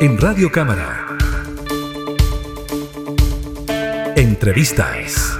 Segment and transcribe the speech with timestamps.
[0.00, 1.06] en Radio Cámara.
[4.16, 5.38] Entrevistas.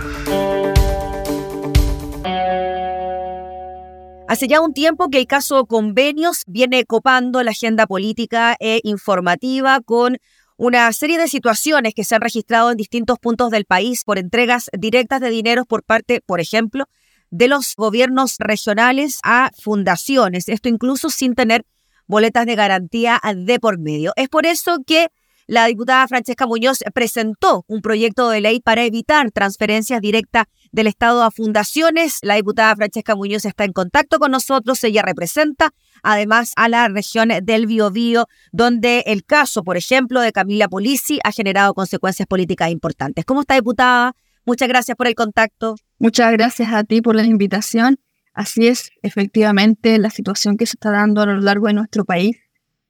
[4.29, 9.81] Hace ya un tiempo que el caso convenios viene copando la agenda política e informativa
[9.81, 10.19] con
[10.59, 14.69] una serie de situaciones que se han registrado en distintos puntos del país por entregas
[14.79, 16.84] directas de dinero por parte, por ejemplo,
[17.30, 20.51] de los gobiernos regionales a fundaciones.
[20.51, 21.65] Esto incluso sin tener
[22.10, 24.12] boletas de garantía de por medio.
[24.16, 25.09] Es por eso que
[25.46, 31.24] la diputada Francesca Muñoz presentó un proyecto de ley para evitar transferencias directas del Estado
[31.24, 32.19] a fundaciones.
[32.23, 34.84] La diputada Francesca Muñoz está en contacto con nosotros.
[34.84, 35.70] Ella representa
[36.05, 41.33] además a la región del Biobío, donde el caso, por ejemplo, de Camila Polisi ha
[41.33, 43.24] generado consecuencias políticas importantes.
[43.24, 44.14] ¿Cómo está, diputada?
[44.47, 45.74] Muchas gracias por el contacto.
[45.98, 47.98] Muchas gracias a ti por la invitación
[48.33, 52.37] Así es, efectivamente, la situación que se está dando a lo largo de nuestro país,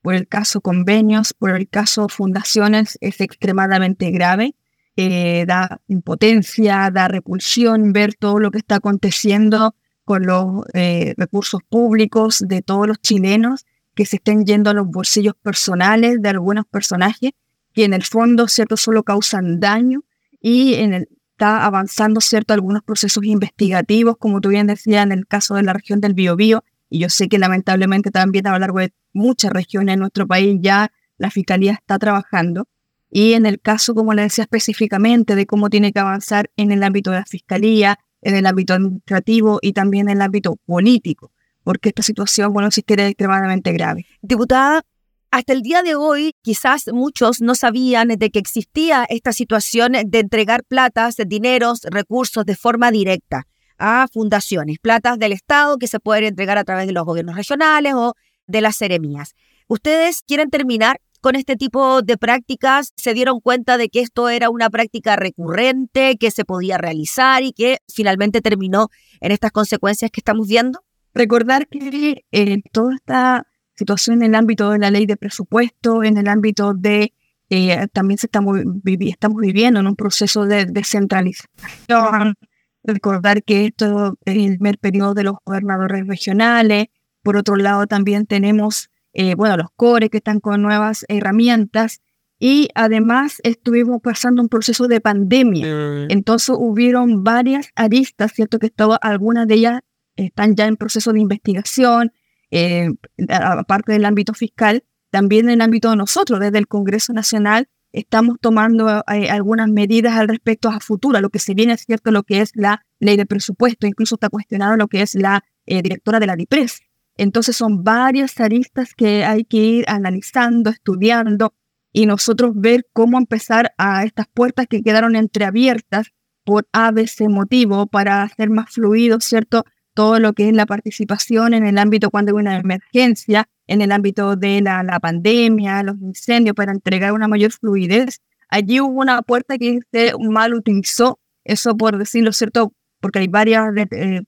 [0.02, 4.54] por el caso convenios, por el caso fundaciones, es extremadamente grave.
[4.96, 9.74] Eh, da impotencia, da repulsión ver todo lo que está aconteciendo
[10.04, 14.88] con los eh, recursos públicos de todos los chilenos que se estén yendo a los
[14.88, 17.32] bolsillos personales de algunos personajes
[17.72, 20.02] que en el fondo, ¿cierto?, solo causan daño
[20.40, 21.08] y en el,
[21.40, 25.72] está avanzando, ¿cierto?, algunos procesos investigativos, como tú bien decías, en el caso de la
[25.72, 29.94] región del Biobío, y yo sé que lamentablemente también a lo largo de muchas regiones
[29.94, 32.68] de nuestro país ya la Fiscalía está trabajando.
[33.10, 36.82] Y en el caso, como le decía específicamente, de cómo tiene que avanzar en el
[36.82, 41.32] ámbito de la Fiscalía, en el ámbito administrativo y también en el ámbito político,
[41.64, 44.04] porque esta situación, bueno, sí es extremadamente grave.
[44.20, 44.82] Diputada,
[45.30, 50.18] hasta el día de hoy, quizás muchos no sabían de que existía esta situación de
[50.18, 53.46] entregar platas, dineros, recursos de forma directa
[53.78, 57.94] a fundaciones, platas del Estado que se pueden entregar a través de los gobiernos regionales
[57.94, 58.14] o
[58.46, 59.34] de las seremías.
[59.68, 62.92] ¿Ustedes quieren terminar con este tipo de prácticas?
[62.96, 67.52] ¿Se dieron cuenta de que esto era una práctica recurrente, que se podía realizar y
[67.52, 68.88] que finalmente terminó
[69.20, 70.80] en estas consecuencias que estamos viendo?
[71.14, 73.46] Recordar que eh, toda esta
[73.80, 77.14] situación en el ámbito de la ley de presupuesto, en el ámbito de
[77.48, 82.36] eh, también se estamos, estamos viviendo en un proceso de descentralización.
[82.84, 86.86] Recordar que esto es el primer periodo de los gobernadores regionales.
[87.22, 92.00] Por otro lado, también tenemos, eh, bueno, los CORE que están con nuevas herramientas.
[92.38, 96.06] Y además estuvimos pasando un proceso de pandemia.
[96.08, 98.58] Entonces hubieron varias aristas, ¿cierto?
[98.58, 99.80] Que estaba, algunas de ellas
[100.16, 102.12] están ya en proceso de investigación,
[102.50, 102.88] eh,
[103.28, 108.36] aparte del ámbito fiscal, también en el ámbito de nosotros, desde el Congreso Nacional, estamos
[108.40, 112.10] tomando eh, algunas medidas al respecto a futuro, a lo que se viene, es cierto,
[112.10, 115.82] lo que es la ley de presupuesto, incluso está cuestionado lo que es la eh,
[115.82, 116.80] directora de la DIPRES.
[117.16, 121.52] Entonces son varias aristas que hay que ir analizando, estudiando
[121.92, 126.12] y nosotros ver cómo empezar a estas puertas que quedaron entreabiertas
[126.44, 129.64] por ABC motivo para hacer más fluido, ¿cierto?
[129.94, 133.92] Todo lo que es la participación en el ámbito cuando hay una emergencia, en el
[133.92, 138.20] ámbito de la, pandemia, los incendios, para entregar una mayor fluidez.
[138.48, 143.64] Allí hubo una puerta que se mal utilizó, eso por decirlo cierto, porque hay varios
[143.92, 144.22] eh,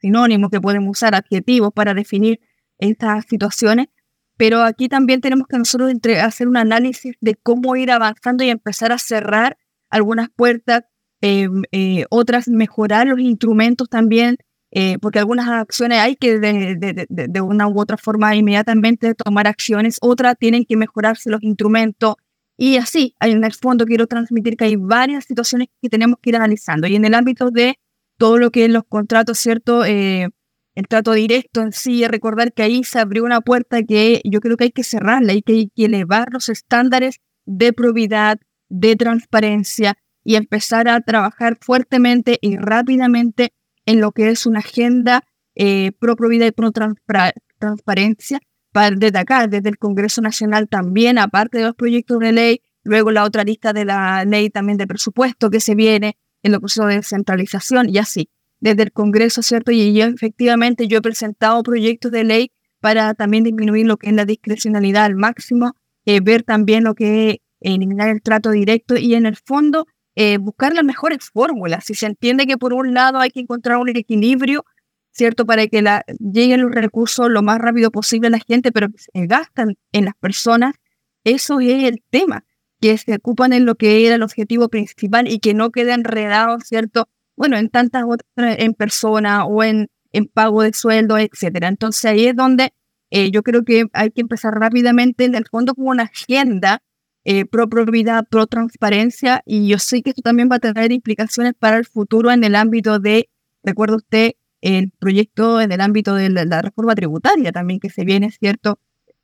[0.00, 2.40] sinónimos que podemos usar, adjetivos, para definir
[2.78, 3.88] estas situaciones,
[4.36, 5.92] pero aquí también tenemos que nosotros
[6.22, 9.58] hacer un análisis de cómo ir avanzando y empezar a cerrar
[9.90, 10.84] algunas puertas,
[11.20, 14.38] eh, eh, otras mejorar los instrumentos también
[14.70, 20.36] eh, porque algunas acciones hay que de, una u otra forma inmediatamente tomar acciones, otras
[20.38, 22.16] tienen que mejorarse los instrumentos
[22.60, 26.36] y así, en el fondo quiero transmitir que hay varias situaciones que tenemos que ir
[26.36, 27.78] analizando y en el ámbito de
[28.18, 29.84] todo lo que es los contratos, ¿cierto?
[29.84, 30.28] Eh,
[30.74, 34.56] el trato directo en sí, recordar que ahí se abrió una puerta que yo creo
[34.56, 40.88] que hay que cerrarla, hay que elevar los estándares de probidad, de transparencia y empezar
[40.88, 43.52] a trabajar fuertemente y rápidamente
[43.88, 48.38] en lo que es una agenda eh, pro probidad y pro transparencia
[48.70, 53.24] para destacar desde el Congreso Nacional también, aparte de los proyectos de ley, luego la
[53.24, 56.96] otra lista de la ley también de presupuesto que se viene en el proceso de
[56.96, 58.28] descentralización y así.
[58.60, 59.72] Desde el Congreso, ¿cierto?
[59.72, 64.12] Y yo efectivamente yo he presentado proyectos de ley para también disminuir lo que es
[64.12, 69.14] la discrecionalidad al máximo, eh, ver también lo que es eliminar el trato directo y
[69.14, 69.86] en el fondo
[70.20, 71.84] eh, buscar las mejores fórmulas.
[71.84, 74.64] Si se entiende que por un lado hay que encontrar un equilibrio,
[75.12, 75.46] ¿cierto?
[75.46, 75.80] Para que
[76.18, 80.06] lleguen los recursos lo más rápido posible a la gente, pero que se gastan en
[80.06, 80.74] las personas,
[81.22, 82.44] eso es el tema,
[82.80, 86.64] que se ocupan en lo que era el objetivo principal y que no queden enredados,
[86.64, 87.08] ¿cierto?
[87.36, 88.26] Bueno, en tantas otras,
[88.58, 91.68] en persona o en, en pago de sueldo, etcétera.
[91.68, 92.72] Entonces ahí es donde
[93.10, 96.82] eh, yo creo que hay que empezar rápidamente, en el fondo, con una agenda
[97.30, 101.52] eh, pro probidad, pro transparencia, y yo sé que esto también va a tener implicaciones
[101.52, 103.28] para el futuro en el ámbito de,
[103.62, 104.32] recuerda usted,
[104.62, 108.80] el proyecto en el ámbito de la, reforma tributaria también que se viene, ¿cierto?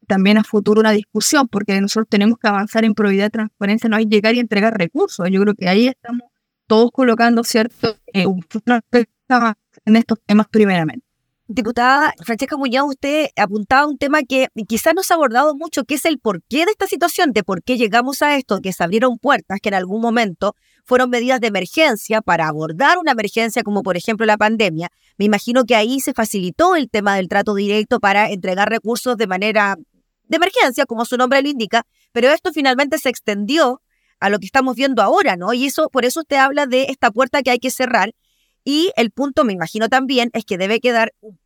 [0.06, 4.04] También a futuro una discusión, porque nosotros tenemos que avanzar en probidad transparencia, no hay
[4.04, 5.26] llegar y entregar recursos.
[5.30, 6.28] Yo creo que ahí estamos
[6.66, 8.26] todos colocando, ¿cierto?, eh,
[9.86, 11.03] en estos temas primeramente.
[11.46, 15.96] Diputada Francesca Muñoz, usted apuntaba un tema que quizás no se ha abordado mucho, que
[15.96, 19.18] es el porqué de esta situación, de por qué llegamos a esto, que se abrieron
[19.18, 20.56] puertas que en algún momento
[20.86, 24.88] fueron medidas de emergencia para abordar una emergencia como por ejemplo la pandemia.
[25.18, 29.26] Me imagino que ahí se facilitó el tema del trato directo para entregar recursos de
[29.26, 29.76] manera
[30.28, 31.82] de emergencia, como su nombre lo indica,
[32.12, 33.82] pero esto finalmente se extendió
[34.18, 35.52] a lo que estamos viendo ahora, ¿no?
[35.52, 38.14] Y eso, por eso usted habla de esta puerta que hay que cerrar
[38.64, 41.38] y el punto, me imagino también, es que debe quedar un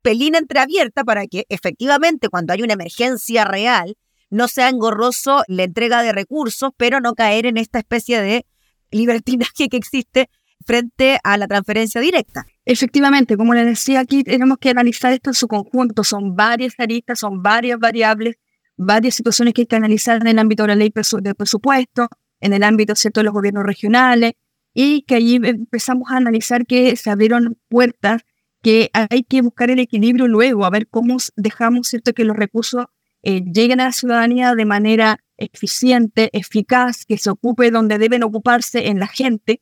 [0.00, 3.96] pelín entreabierta para que efectivamente cuando hay una emergencia real
[4.30, 8.46] no sea engorroso la entrega de recursos, pero no caer en esta especie de
[8.90, 10.30] libertinaje que existe
[10.64, 12.46] frente a la transferencia directa.
[12.64, 16.04] Efectivamente, como les decía aquí, tenemos que analizar esto en su conjunto.
[16.04, 18.36] Son varias aristas, son varias variables,
[18.76, 22.08] varias situaciones que hay que analizar en el ámbito de la ley de presupuesto,
[22.40, 23.20] en el ámbito ¿cierto?
[23.20, 24.32] de los gobiernos regionales,
[24.74, 28.22] y que allí empezamos a analizar que se abrieron puertas,
[28.62, 32.86] que hay que buscar el equilibrio luego, a ver cómo dejamos cierto que los recursos
[33.22, 38.88] eh, lleguen a la ciudadanía de manera eficiente, eficaz, que se ocupe donde deben ocuparse
[38.88, 39.60] en la gente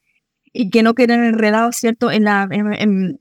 [0.52, 2.48] y que no queden enredados, ¿cierto?, en, la,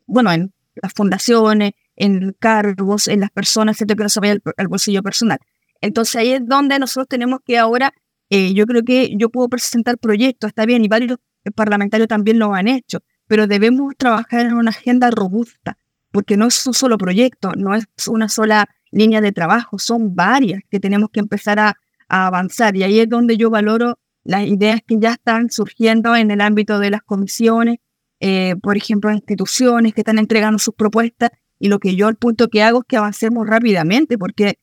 [0.07, 4.67] bueno, en las fundaciones, en cargos, en las personas, ¿cierto?, que no se vaya al,
[4.67, 5.39] bolsillo personal.
[5.81, 7.93] Entonces ahí es donde nosotros tenemos que ahora,
[8.29, 11.19] eh, yo creo que yo puedo presentar proyectos, está bien, y varios
[11.55, 15.77] parlamentarios también lo han hecho, pero debemos trabajar en una agenda robusta,
[16.11, 20.61] porque no es un solo proyecto, no es una sola línea de trabajo, son varias
[20.69, 21.77] que tenemos que empezar a,
[22.11, 22.75] avanzar.
[22.75, 26.79] Y ahí es donde yo valoro las ideas que ya están surgiendo en el ámbito
[26.79, 27.77] de las comisiones,
[28.19, 31.29] eh, por ejemplo, instituciones que están entregando sus propuestas.
[31.59, 34.57] Y lo que yo al punto que hago es que avancemos rápidamente, porque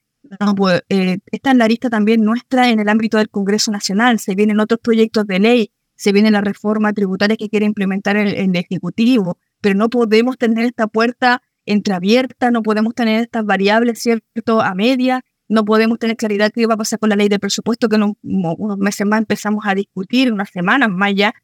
[0.88, 4.18] eh, está en la lista también nuestra en el ámbito del Congreso Nacional.
[4.18, 8.54] Se vienen otros proyectos de ley se viene la reforma tributaria que quiere implementar el,
[8.56, 14.74] Ejecutivo, pero no podemos tener esta puerta entreabierta, no podemos tener estas variables, ¿cierto?, a
[14.74, 17.96] media, no podemos tener claridad qué va a pasar con la ley de presupuesto, que
[17.96, 21.34] unos meses más empezamos a discutir, unas semanas más ya,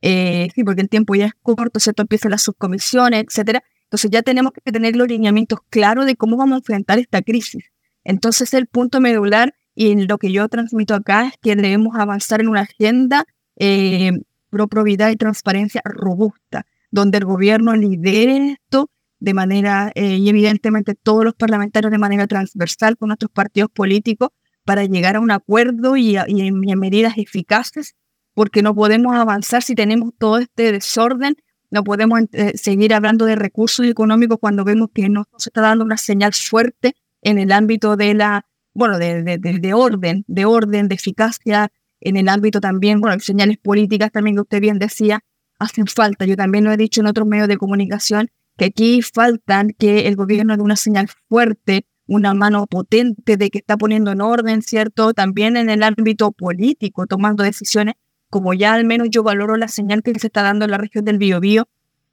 [0.00, 3.62] eh, sí, porque el tiempo ya es corto, ¿cierto?, empiezan las subcomisiones, etcétera.
[3.84, 7.64] Entonces ya tenemos que tener los lineamientos claros de cómo vamos a enfrentar esta crisis.
[8.04, 12.48] Entonces el punto medular y lo que yo transmito acá es que debemos avanzar en
[12.48, 13.26] una agenda
[13.56, 14.12] eh,
[14.50, 20.94] pro probidad y transparencia robusta, donde el gobierno lidere esto de manera, eh, y evidentemente
[20.94, 24.30] todos los parlamentarios de manera transversal con nuestros partidos políticos
[24.64, 26.26] para llegar a un acuerdo y a,
[26.76, 27.94] medidas eficaces,
[28.34, 31.36] porque no podemos avanzar si tenemos todo este desorden,
[31.70, 35.84] no podemos eh, seguir hablando de recursos económicos cuando vemos que no se está dando
[35.84, 40.94] una señal fuerte en el ámbito de la, bueno, de, de orden, de orden, de
[40.94, 45.20] eficacia en el ámbito también, bueno, señales políticas también que usted bien decía,
[45.58, 46.24] hacen falta.
[46.24, 50.16] Yo también lo he dicho en otros medios de comunicación, que aquí faltan que el
[50.16, 55.12] gobierno dé una señal fuerte, una mano potente de que está poniendo en orden, ¿cierto?
[55.12, 57.94] También en el ámbito político, tomando decisiones,
[58.30, 61.04] como ya al menos yo valoro la señal que se está dando en la región
[61.04, 61.68] del Biobío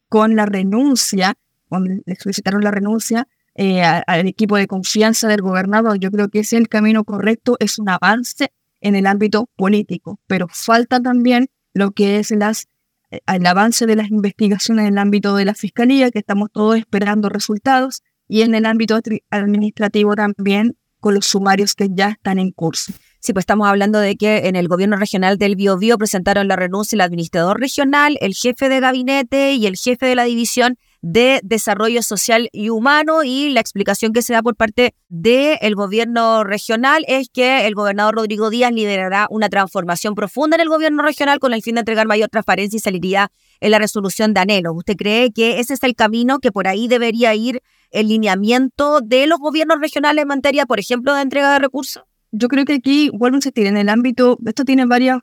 [0.10, 1.36] con la renuncia,
[1.70, 5.98] cuando le solicitaron la renuncia eh, al equipo de confianza del gobernador.
[6.00, 8.52] Yo creo que ese es el camino correcto, es un avance
[8.84, 12.68] en el ámbito político, pero falta también lo que es las,
[13.10, 16.78] eh, el avance de las investigaciones en el ámbito de la fiscalía, que estamos todos
[16.78, 19.00] esperando resultados, y en el ámbito
[19.32, 22.94] administrativo también con los sumarios que ya están en curso.
[23.20, 26.96] Sí, pues estamos hablando de que en el gobierno regional del Biobío presentaron la renuncia
[26.96, 32.02] el administrador regional, el jefe de gabinete y el jefe de la división de Desarrollo
[32.02, 37.28] Social y Humano y la explicación que se da por parte del gobierno regional es
[37.28, 41.62] que el gobernador Rodrigo Díaz liderará una transformación profunda en el gobierno regional con el
[41.62, 44.74] fin de entregar mayor transparencia y saliría en la resolución de anhelo.
[44.74, 49.28] ¿Usted cree que ese es el camino que por ahí debería ir el lineamiento de
[49.28, 52.04] los gobiernos regionales en materia, por ejemplo, de entrega de recursos?
[52.32, 55.20] Yo creo que aquí vuelvo a insistir en el ámbito, esto tiene varios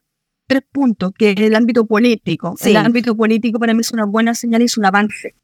[0.46, 2.54] tres puntos, que es el ámbito político.
[2.62, 5.39] El ámbito político para mí es una buena señal y es un avance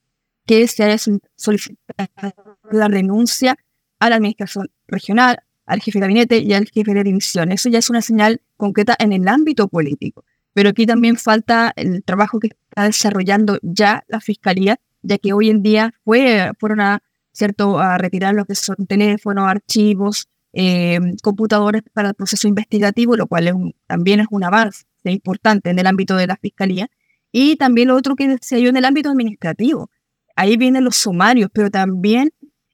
[0.46, 0.96] que se haya
[1.36, 3.56] solicitado la renuncia
[3.98, 7.52] a la administración regional, al jefe de gabinete y al jefe de división.
[7.52, 10.24] Eso ya es una señal concreta en el ámbito político.
[10.54, 15.50] Pero aquí también falta el trabajo que está desarrollando ya la fiscalía, ya que hoy
[15.50, 17.78] en día fue, fueron a, ¿cierto?
[17.78, 23.74] a retirar lo que son teléfonos, archivos, eh, computadores para el proceso investigativo, lo cual
[23.86, 26.88] también es un avance importante en el ámbito de la fiscalía.
[27.32, 29.90] Y también lo otro que se dio en el ámbito administrativo.
[30.36, 32.30] Ahí vienen los sumarios, pero también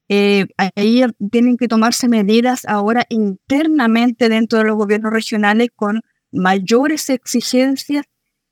[0.09, 6.03] eh, ahí tienen que tomarse medidas ahora internamente dentro de los gobiernos regionales con
[6.33, 8.05] mayores exigencias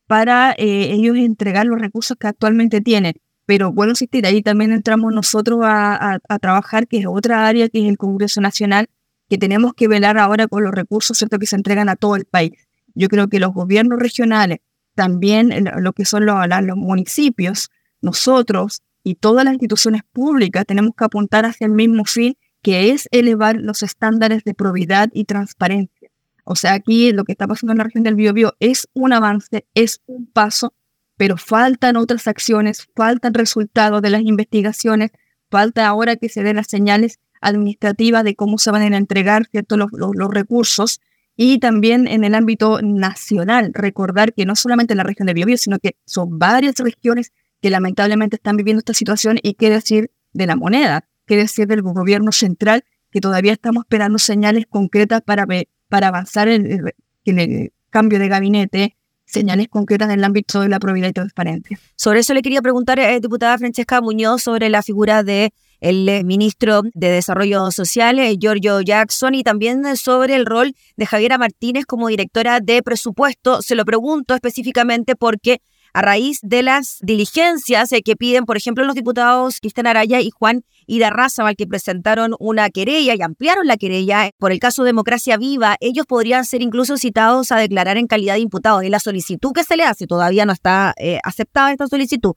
[0.07, 3.15] para eh, ellos entregar los recursos que actualmente tienen.
[3.47, 7.89] Pero bueno, insistir, ahí también entramos nosotros a, trabajar, que es otra área, que es
[7.89, 8.89] el Congreso Nacional,
[9.29, 11.39] que tenemos que velar ahora con los recursos ¿cierto?
[11.39, 12.53] que se entregan a todo el país.
[12.95, 14.61] Yo creo que los gobiernos regionales,
[14.95, 21.05] también lo que son los, los municipios, nosotros y todas las instituciones públicas tenemos que
[21.05, 26.11] apuntar hacia el mismo fin, que es elevar los estándares de probidad y transparencia.
[26.45, 29.67] O sea, aquí lo que está pasando en la región del Biobío es un avance,
[29.75, 30.75] es un paso,
[31.17, 35.11] pero faltan otras acciones, faltan resultados de las investigaciones,
[35.51, 39.77] falta ahora que se den las señales administrativas de cómo se van a entregar ¿cierto?
[39.77, 39.91] Los,
[40.31, 41.01] recursos
[41.37, 45.57] y también en el ámbito nacional, recordar que no solamente en la región del Biobío,
[45.57, 50.47] sino que son varias regiones que lamentablemente están viviendo esta situación y qué decir de
[50.47, 55.47] la moneda, qué decir del gobierno central, que todavía estamos esperando señales concretas para,
[55.89, 56.93] para avanzar en,
[57.25, 61.79] el cambio de gabinete, señales concretas en el ámbito de la probidad y transparencia.
[61.97, 66.25] Sobre eso le quería preguntar, eh, diputada Francesca Muñoz, sobre la figura de el eh,
[66.25, 71.87] ministro de Desarrollo Social, eh, Giorgio Jackson, y también sobre el rol de Javiera Martínez
[71.87, 73.63] como directora de presupuesto.
[73.63, 78.85] Se lo pregunto específicamente porque a raíz de las diligencias eh, que piden, por ejemplo,
[78.85, 84.31] los diputados Cristian Araya y Juan Idarrázaval, que presentaron una querella y ampliaron la querella
[84.39, 88.41] por el caso Democracia Viva, ellos podrían ser incluso citados a declarar en calidad de
[88.41, 88.83] imputados.
[88.83, 92.35] En la solicitud que se le hace, todavía no está eh, aceptada esta solicitud.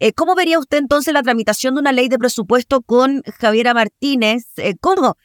[0.00, 4.44] Eh, ¿Cómo vería usted entonces la tramitación de una ley de presupuesto con Javiera Martínez
[4.80, 5.16] como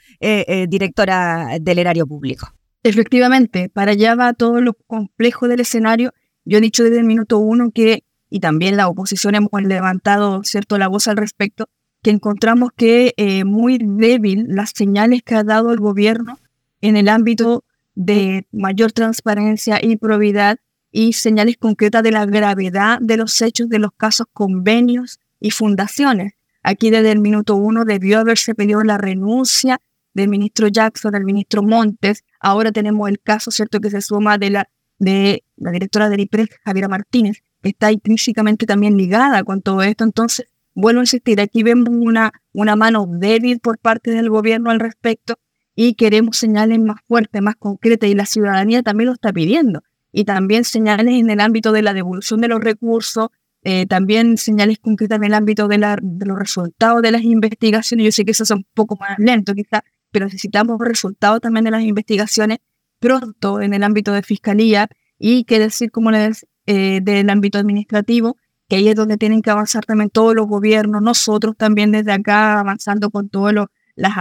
[0.68, 2.52] directora del erario público?
[2.82, 6.12] Efectivamente, para allá va todo lo complejo del escenario
[6.46, 10.78] yo he dicho desde el minuto uno que, y también la oposición hemos levantado cierto
[10.78, 11.70] la voz al respecto,
[12.02, 16.38] que encontramos que eh, muy débil las señales que ha dado el gobierno
[16.82, 17.64] en el ámbito
[17.96, 20.58] de mayor transparencia y probidad
[20.92, 26.34] y señales concretas de la gravedad de los hechos de los casos convenios y fundaciones.
[26.62, 29.80] Aquí desde el minuto uno debió haberse pedido la renuncia
[30.14, 32.24] del ministro Jackson, del ministro Montes.
[32.40, 34.70] Ahora tenemos el caso, ¿cierto?, que se suma de la
[35.04, 40.04] de la directora del IPRES, Javiera Martínez, está intrínsecamente también ligada con todo esto.
[40.04, 44.80] Entonces, bueno a insistir, aquí vemos una, una mano débil por parte del gobierno al
[44.80, 45.36] respecto
[45.76, 49.84] y queremos señales más fuertes, más concretas y la ciudadanía también lo está pidiendo.
[50.12, 53.30] Y también señales en el ámbito de la devolución de los recursos,
[53.64, 58.06] eh, también señales concretas en el ámbito de, la, los resultados de las investigaciones.
[58.06, 59.82] Yo sé que eso es un poco más lento quizás,
[60.12, 62.60] pero necesitamos resultados también de las investigaciones
[63.04, 64.88] pronto en el ámbito de fiscalía
[65.20, 68.38] y qué decir como les eh, del ámbito administrativo,
[68.70, 72.62] que ahí es donde tienen que avanzar también todos los gobiernos, nosotros también desde acá
[72.62, 74.14] avanzando con todas las,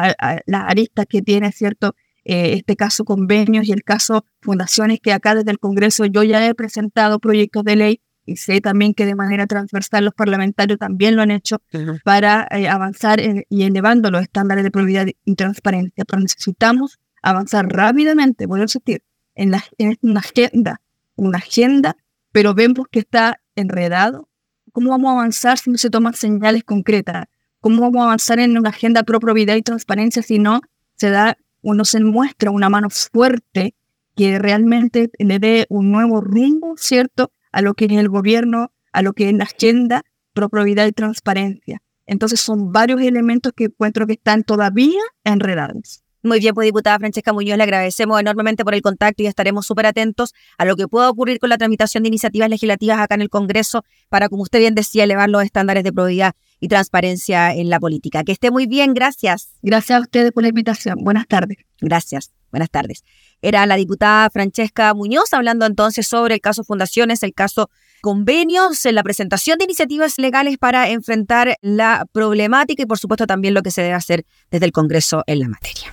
[0.46, 1.94] las aristas que tiene, ¿cierto?
[2.24, 6.44] Eh, este caso convenios y el caso fundaciones que acá desde el Congreso yo ya
[6.44, 11.14] he presentado proyectos de ley y sé también que de manera transversal los parlamentarios también
[11.14, 11.62] lo han hecho
[12.04, 16.04] para eh, avanzar y elevando los estándares de probidad y transparencia.
[16.04, 19.02] Pero necesitamos avanzar rápidamente, a insistir,
[19.34, 20.80] en, la, en una agenda,
[21.16, 21.96] una agenda,
[22.32, 24.28] pero vemos que está enredado.
[24.72, 27.26] ¿Cómo vamos a avanzar si no se toman señales concretas?
[27.60, 30.60] ¿Cómo vamos a avanzar en una agenda pro probidad y transparencia si no
[30.96, 33.74] se da o no se muestra una mano fuerte
[34.16, 39.02] que realmente le dé un nuevo rumbo, ¿cierto?, a lo que es el gobierno, a
[39.02, 40.02] lo que es la agenda
[40.32, 41.82] pro probidad y transparencia.
[42.06, 46.01] Entonces son varios elementos que encuentro que están todavía enredados.
[46.24, 49.86] Muy bien, pues diputada Francesca Muñoz, le agradecemos enormemente por el contacto y estaremos súper
[49.86, 53.28] atentos a lo que pueda ocurrir con la tramitación de iniciativas legislativas acá en el
[53.28, 57.80] Congreso para, como usted bien decía, elevar los estándares de probidad y transparencia en la
[57.80, 58.22] política.
[58.22, 59.48] Que esté muy bien, gracias.
[59.62, 60.98] Gracias a ustedes por la invitación.
[61.02, 61.58] Buenas tardes.
[61.80, 63.02] Gracias, buenas tardes.
[63.40, 67.68] Era la diputada Francesca Muñoz hablando entonces sobre el caso Fundaciones, el caso
[68.00, 73.54] convenios, en la presentación de iniciativas legales para enfrentar la problemática y por supuesto también
[73.54, 75.92] lo que se debe hacer desde el Congreso en la materia.